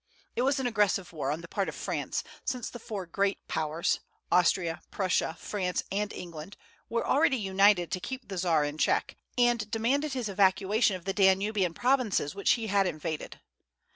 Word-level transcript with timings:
It 0.35 0.41
was 0.41 0.59
an 0.59 0.65
aggressive 0.65 1.13
war 1.13 1.29
on 1.29 1.41
the 1.41 1.47
part 1.47 1.69
of 1.69 1.75
France, 1.75 2.23
since 2.43 2.71
the 2.71 2.79
four 2.79 3.05
great 3.05 3.47
Powers 3.47 3.99
Austria, 4.31 4.81
Prussia, 4.89 5.37
France, 5.39 5.83
and 5.91 6.11
England 6.11 6.57
were 6.89 7.05
already 7.05 7.37
united 7.37 7.91
to 7.91 7.99
keep 7.99 8.27
the 8.27 8.37
Czar 8.39 8.65
in 8.65 8.79
check, 8.79 9.15
and 9.37 9.69
demanded 9.69 10.13
his 10.13 10.27
evacuation 10.27 10.95
of 10.95 11.05
the 11.05 11.13
Danubian 11.13 11.75
provinces 11.75 12.33
which 12.33 12.53
he 12.53 12.65
had 12.65 12.87
invaded. 12.87 13.41